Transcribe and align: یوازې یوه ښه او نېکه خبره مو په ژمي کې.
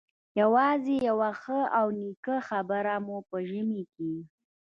یوازې 0.41 0.95
یوه 1.09 1.29
ښه 1.41 1.59
او 1.79 1.87
نېکه 1.99 2.35
خبره 2.49 2.95
مو 3.05 3.17
په 3.29 3.37
ژمي 3.49 3.83
کې. 3.93 4.13